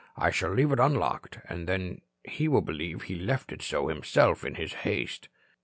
I 0.17 0.31
shall 0.31 0.49
leave 0.49 0.71
it 0.71 0.79
unlocked, 0.79 1.37
and 1.47 1.67
then 1.67 2.01
he 2.23 2.47
will 2.47 2.61
believe 2.63 3.03
he 3.03 3.13
left 3.17 3.51
it 3.51 3.61
so 3.61 3.87
himself 3.87 4.43
in 4.43 4.55
his 4.55 4.73
haste." 4.81 5.29